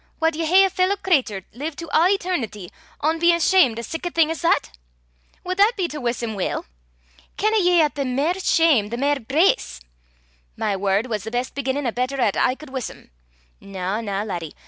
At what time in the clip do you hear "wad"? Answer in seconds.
0.19-0.35, 5.43-5.57